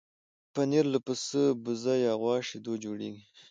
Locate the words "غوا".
2.21-2.35